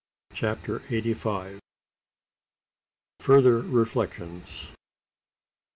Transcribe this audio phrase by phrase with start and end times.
[0.33, 1.59] CHAPTER EIGHTY FIVE.
[3.19, 4.71] FURTHER REFLECTIONS.